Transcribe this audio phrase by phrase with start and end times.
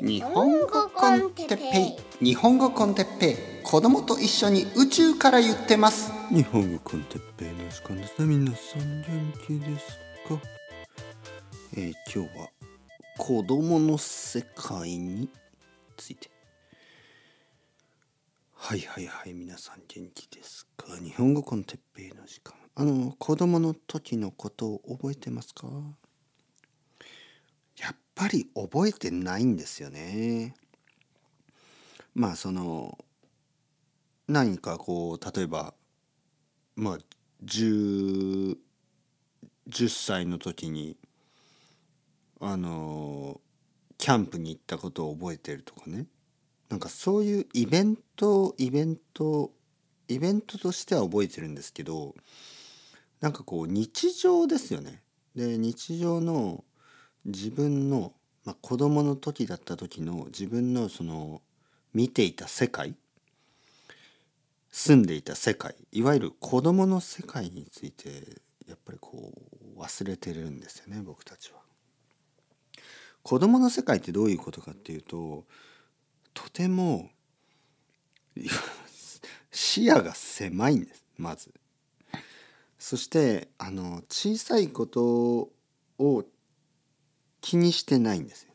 [0.00, 2.24] 日本語コンテッペイ。
[2.24, 3.36] 日本語コンテッペイ。
[3.64, 6.12] 子供と一緒に宇宙から言ってます。
[6.32, 8.24] 日本語コンテッペイの時間です。
[8.24, 9.06] ね皆さん元
[9.44, 9.86] 気です
[10.28, 10.40] か？
[11.76, 12.48] えー、今日は
[13.18, 15.28] 子供の世界に
[15.96, 16.30] ついて。
[18.54, 20.86] はいはいはい皆さん元気ですか？
[21.02, 22.54] 日本語コンテッペイの時間。
[22.76, 25.66] あの子供の時のことを覚えてますか？
[27.80, 30.54] やっぱり覚えてないんですよね。
[32.14, 32.98] まあその
[34.26, 35.74] 何かこう例えば
[36.76, 36.98] まあ
[37.44, 38.56] 10,
[39.68, 40.96] 10歳の時に
[42.40, 43.40] あの
[43.96, 46.06] キャンプに行ったことを覚えてるとかね
[46.68, 49.52] なんかそういうイベントイベント
[50.08, 52.14] イベントとしては覚えてるんですけど
[53.20, 55.02] なんかこう日常ですよね。
[55.34, 56.64] で日常の
[57.24, 58.12] 自分の、
[58.44, 61.42] まあ、子供の時だった時の自分のその
[61.94, 62.94] 見ていた世界
[64.70, 69.32] 住んでいた世界いわゆる子供の世界についてやっぱりこ
[69.76, 71.58] う忘れてるんですよね僕たちは。
[73.22, 75.44] 子供の世界ってどういうことかっていうと
[76.32, 77.10] とても
[79.50, 81.52] 視野が狭いんですまず。
[82.78, 85.50] そしてあの小さいこと
[85.98, 86.24] を
[87.48, 88.52] 気にしてないんですよ。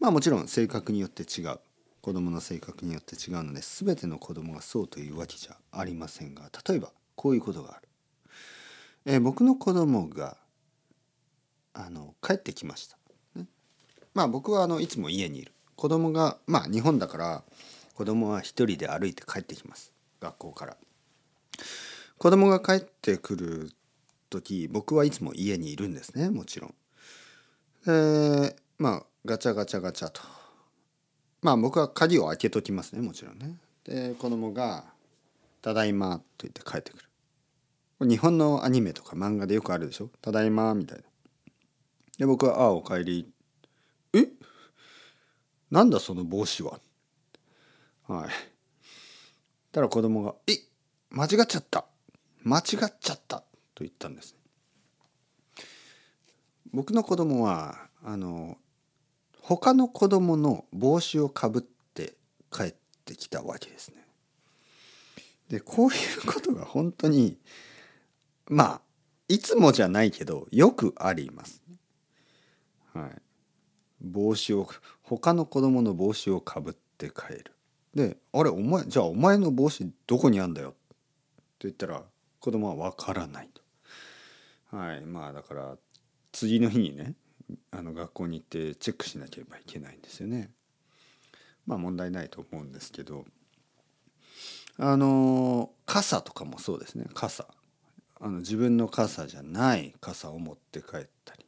[0.00, 1.58] まあもちろん性格によって違う
[2.00, 7.88] 子供の性格によって違うので全ての子供がそうというわけじゃありませんが例えばこういうことがある。
[9.04, 10.38] えー、僕の子供が
[11.74, 12.96] あの帰ってきました。
[13.34, 13.44] ね、
[14.14, 15.52] まあ僕はあのいつも家にいる。
[15.76, 17.44] 子供がまあ日本だから
[17.92, 20.78] 子供は一人で歩いて帰ってきます学校から。
[22.16, 23.70] 子供が帰ってくる
[24.30, 26.74] 時僕はいつも家にいるんですねもちろん。
[27.86, 30.20] でまあガチャガチャガチャと
[31.42, 33.56] まあ僕は鍵を開けときますねもちろんね。
[33.84, 34.84] で子供が
[35.60, 36.98] 「ただいま」と言って帰ってく
[38.00, 38.08] る。
[38.08, 41.04] 日本のアニメとか漫画でよくあるでしょ「ただいま」みたいな。
[42.18, 43.30] で僕は「ああおかえり」
[44.14, 44.28] え？
[45.70, 46.80] なんだその帽子は？
[48.08, 48.30] はい。
[49.72, 50.58] たら子供が「え？
[51.10, 51.84] 間違っちゃった
[52.42, 53.40] 間違っちゃった」
[53.74, 54.38] と言ったんですね。
[56.74, 58.56] 僕の子供はあの
[59.40, 62.14] 他の子供の帽子をかぶって
[62.50, 62.74] 帰っ
[63.04, 64.04] てきたわけですね。
[65.48, 67.38] でこういうことが本当に
[68.48, 68.80] まあ
[69.28, 71.62] いつもじゃないけどよくあります。
[72.92, 73.22] はい。
[74.00, 74.68] 帽子を
[75.02, 77.52] 他の子供の帽子をかぶって帰る。
[77.94, 80.76] で「あれお前じゃあお前の帽子どこにあんだよ」って
[81.60, 82.02] 言ったら
[82.40, 83.62] 子供は分からないと。
[84.76, 85.78] はいまあだから
[86.34, 87.14] 次の日にね
[87.70, 90.50] あの学校に行ってチェックしなければいけないんですよね。
[91.64, 93.24] まあ問題ないと思うんですけど。
[94.76, 97.06] あの傘とかもそうですね。
[97.14, 97.46] 傘。
[98.20, 101.46] あの自分の傘じゃない傘を持って帰ったり。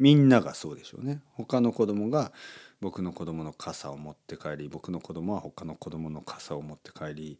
[0.00, 1.22] みんながそうでしょうね。
[1.34, 2.32] 他の子供が
[2.80, 7.38] 僕の子供の傘を持って帰り僕の子供は他の子供の傘を持って帰り。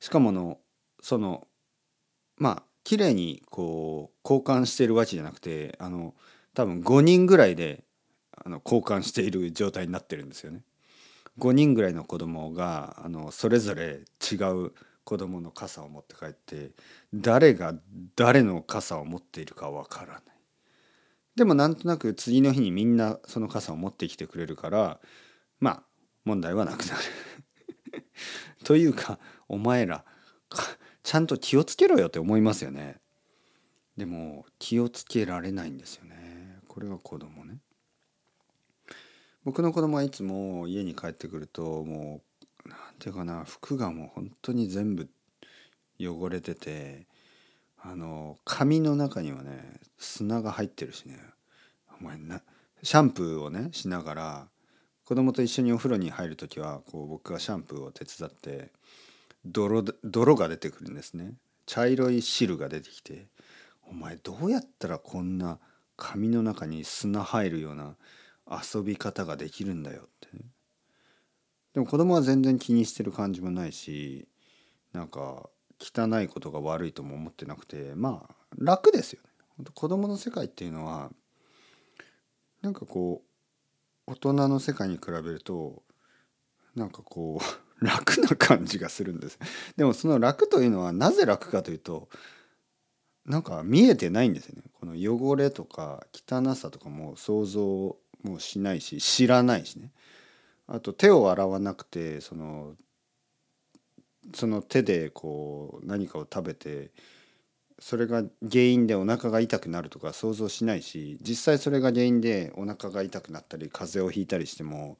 [0.00, 0.58] しかもの
[1.00, 1.46] その
[2.36, 6.14] まあ綺麗にこう交換してるわけじゃなくてあの
[6.54, 7.82] 多分5人ぐらいで
[8.44, 10.62] あの交換している状態になってるんですよね。
[11.38, 14.00] 5人ぐらいの子供があのそれぞれ
[14.30, 14.36] 違
[14.66, 14.72] う
[15.02, 16.70] 子供の傘を持って帰って
[17.12, 17.74] 誰が
[18.16, 20.22] 誰の傘を持っているかわからない。
[21.36, 25.00] でもなんとなく次の日にみんなその傘を持ってきてくれるから
[25.58, 25.82] まあ
[26.24, 28.04] 問題はなくなる
[28.64, 29.18] というか
[29.48, 30.04] お前ら
[31.04, 32.96] ちゃんと気をつけろよって思いますよね。
[33.96, 36.58] でも気をつけられないんですよね。
[36.66, 37.58] これが子供ね。
[39.44, 42.22] 僕の子供はいつも家に帰ってくるとも
[42.64, 45.08] う何て言うかな服がもう本当に全部
[46.00, 47.06] 汚れてて
[47.78, 51.18] あの髪の中にはね砂が入ってるしね
[52.00, 52.40] お前な
[52.82, 54.48] シャンプーをねしながら
[55.04, 58.72] 子供と一緒にお風呂に入る時はこう僕がシャンプーを手伝って
[59.44, 61.34] 泥泥が出てくるんですね
[61.66, 63.28] 茶色い汁が出てきて
[63.82, 65.58] 「お前どうやったらこんな
[65.96, 67.96] 髪の中に砂入るような
[68.46, 70.44] 遊び方ができるんだよ」ってね
[71.74, 74.28] でも子供は全然気にしてる感じもないし
[74.92, 75.48] なんか
[75.80, 79.22] 汚いことが悪いとも思ってなくてまあ楽ですよ
[79.58, 79.64] ね。
[79.74, 81.12] 子供の世界っていうのは
[82.62, 83.22] なんかこ
[84.06, 85.82] う大人の世界に比べると
[86.74, 89.38] なんかこう楽な感じがするんです。
[89.76, 92.08] でもその楽というのはなぜ楽かというと
[93.26, 94.62] なんか見えてないんですよね。
[94.72, 99.90] この汚れとか汚さとかも想像もしないし知らないしね。
[100.66, 102.74] あと手を洗わなくてその
[104.34, 106.90] その手でこう何かを食べて
[107.78, 114.96] それが原因でお腹が痛くなるとか想像しないし実際それが原因でお腹が痛くなったり風邪をひいたりしても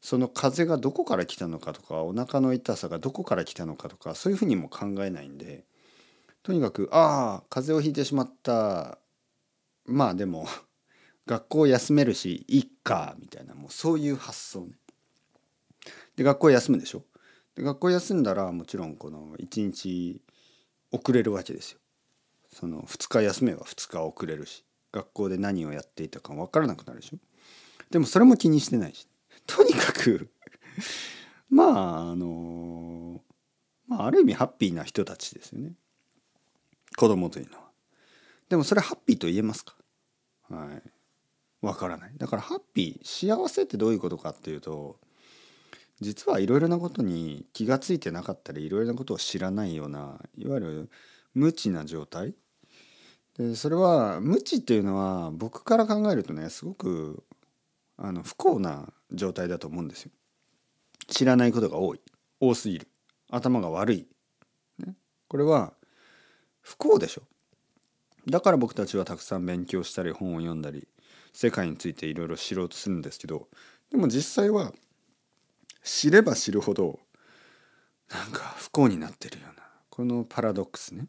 [0.00, 5.64] その風がどこから来たのかとかお腹の痛さがどこから来たのかとかそういうふうにも考えないんで
[6.42, 8.98] とにかくああ風邪をひいてしまった
[9.84, 10.46] まあでも
[11.26, 14.78] 学校休めるしいっかみたいなもうそういう発想ね。
[16.14, 17.02] で学校休むでしょ？
[17.56, 20.22] で学校休んだらもちろんこの1日
[20.92, 21.80] 遅れるわけですよ。
[22.52, 27.18] その2日休めば2日遅れるし学校で何をやっていたか分からなくなるでしょ？
[27.90, 29.08] でもそれも気にしてないし
[29.46, 30.28] とにかく
[31.48, 33.20] まああの
[33.86, 35.72] まあある意味ハッピーな人たちですよね。
[36.96, 37.64] 子供というのは。
[38.48, 39.74] でもそれハッピーと言えますか？
[40.50, 40.82] はい。
[41.62, 42.12] わからない。
[42.16, 44.98] だからハッピー幸せってどういうことかっていうと
[46.00, 50.90] 実はいろいろなことに気が付いてなかったりいろいろなことを知らないようないわゆる
[51.34, 52.34] 無知な状態。
[53.38, 57.22] でそれは無知っていうのは僕から考えるとねすごく
[57.96, 60.10] あの不幸な状態だと思うんですよ。
[61.08, 62.00] 知らないことが多い。
[62.40, 62.88] 多すぎる。
[63.30, 64.06] 頭が悪い、
[64.78, 64.94] ね、
[65.28, 65.72] これは
[66.60, 67.22] 不幸でしょ。
[68.28, 70.88] だから僕たちはたくさん勉強したり本を読んだり
[71.32, 73.48] 世界についていろいろ知ろうとするんですけど
[73.90, 74.72] でも実際は
[75.84, 76.98] 知れば知るほど
[78.10, 81.06] なんか不幸になってるようなこのパラドックスね。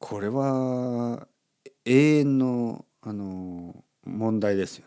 [0.00, 1.26] これは
[1.84, 4.86] 永遠のあの問題ですよ、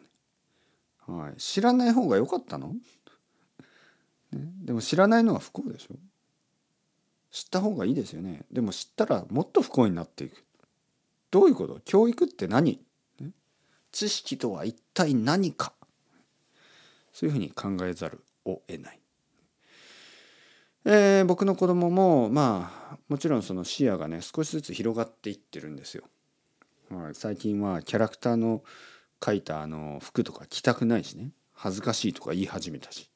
[1.08, 5.96] はい、知らない方が良かったの、ね、でも知らないのは不幸でしょ？
[7.32, 8.44] 知った方がいいですよね。
[8.52, 10.44] でも知ったらもっと不幸になっていく。
[11.32, 11.80] どういうこと？
[11.86, 12.82] 教育って何？
[13.92, 15.74] 知識とは一体何か？
[17.14, 19.00] そういうふうに考えざるを得ない。
[20.84, 26.04] えー、僕の子供もまあもちろんその視野がね少しずつ広がっていってるんですよ。
[26.90, 28.64] はい、最近はキャラクターの
[29.22, 31.32] 描いたあの服とか着たくないしね。
[31.54, 33.10] 恥ずかしいとか言い始めたし。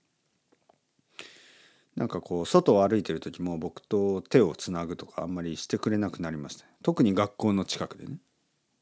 [1.95, 8.17] なんかこう外を歩いてる時も僕と手をつなぐとかあんまりしてくれなくなりました特に学校の近くでね。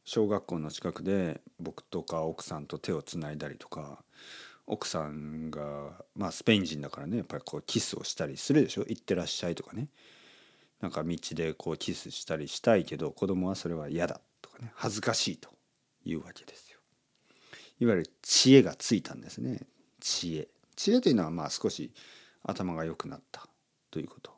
[0.03, 4.03] 小学校の近くで僕とか奥さんと手をつないだりとか
[4.65, 7.17] 奥さんがまあスペイン人だからね。
[7.17, 9.87] やっぱりこうキスをしたりするでしょ「行ってらっしゃい」とかね。
[10.81, 14.71] なんか道でこうキスしたりしたいけど子供はそれは嫌だとかね。
[14.75, 15.49] 恥ずかしいと
[16.03, 16.62] いうわけです。
[17.83, 19.59] いわゆる知恵がついたんですね
[19.99, 20.47] 知恵。
[20.77, 21.91] 知恵というのはまあ少し
[22.41, 23.45] 頭が良くなった
[23.91, 24.31] ということ。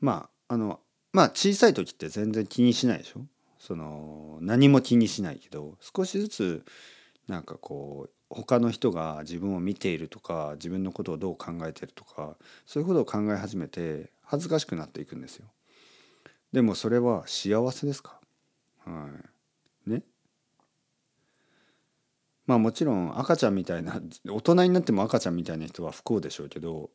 [0.00, 0.80] まああの
[1.12, 3.20] まあ小さい時って全然気にしないでしょ？
[3.60, 6.64] その何も気にしないけど少しずつ
[7.28, 12.36] なんかこう他の人が自分を見ているとか自分のことをどう考えてるとか
[12.66, 15.46] そういうことを考え始めて恥ずかしくなっていくんですよ。
[16.52, 18.18] でもそれは幸せですか？
[18.84, 19.08] は
[19.86, 20.02] いね
[22.46, 26.90] まあもちろん赤ちゃんみたいな 大人になっても赤ちゃんみたいな人は不幸でしょうけど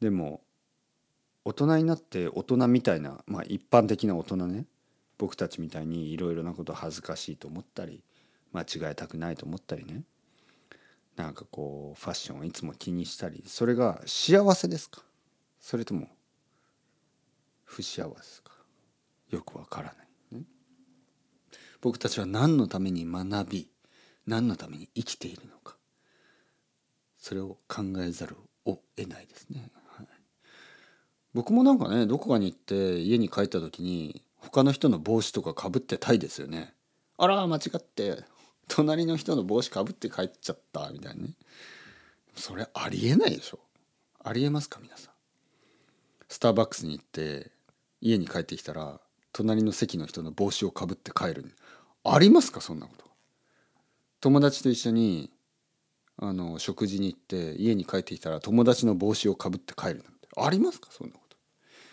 [0.00, 0.42] でも
[1.44, 4.66] 大人になって大人みたいなまあ一般的な大人ね
[5.18, 8.02] 僕たちみたいにいろいろなこと恥ずかしいと思ったり
[8.52, 10.04] 間違えたくないと思ったりね
[11.16, 15.02] なんかこうファッションをいつも気にしたりそれが幸せですか？
[15.60, 16.08] それとも
[17.64, 18.52] 不幸せか？
[19.30, 20.02] よくわからな
[20.34, 20.44] い、ね、
[21.80, 23.68] 僕たちは何のために学び
[24.26, 25.76] 何のために生きているのか。
[27.18, 30.06] それを考えざるを得ないですね、はい、
[31.32, 36.74] 僕もなんかねどこかに行って家に帰った時に他の人の帽子とかかぶってたいですよね。
[37.16, 38.24] あら間違って
[38.68, 41.30] 隣の人の帽子かぶって帰っちゃったみたいなね。
[42.34, 43.60] それありえないでしょ。
[44.22, 45.14] ありえますか皆さん。
[46.28, 47.52] スターバックスに行って
[48.00, 49.00] 家に帰ってきたら
[49.32, 51.54] 隣の席の人の帽子をかぶって帰る。
[52.04, 53.13] ありますかそんなこと。
[54.24, 55.30] 友達と一緒に
[56.16, 60.28] あの食事に行って家に帰ってきたら友達の帽子をかぶって帰るなんて。
[60.34, 60.88] ありますか？
[60.90, 61.36] そんなこと。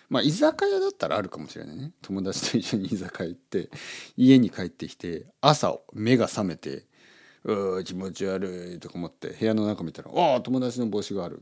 [0.07, 1.91] まあ居酒屋だったらあるかもしれないね。
[2.01, 3.69] 友達と一緒に 居酒屋行って
[4.15, 6.87] 家に帰ってきて朝目が覚めて
[7.43, 11.41] 「うー気持ち悪い」とか思って部屋の中見たら「ああ友達の帽子がある」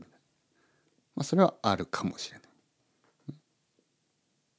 [1.14, 2.48] まあそれはあるかもしれない。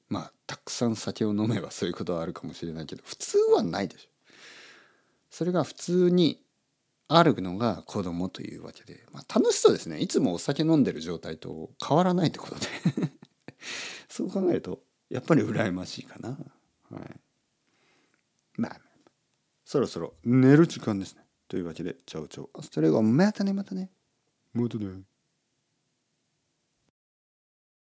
[0.07, 4.10] まあたくさん酒を飲めばそういうことはあるかもしれないけど普通はないでしょ。
[5.31, 6.43] それが普通に
[7.07, 9.99] あるのが子供というわけで、まあ、楽しそうですね。
[9.99, 12.67] いつもお酒飲んでる状態と変わらないってことで。
[14.07, 16.37] そう考えるとやっぱり羨ましいかな。
[16.89, 17.19] はい、
[18.57, 18.81] まあ
[19.65, 21.25] そろそろ寝る時間ですね。
[21.47, 22.61] というわけでチャオチャオ。
[22.61, 23.91] それがまたねまたね
[24.53, 25.01] またね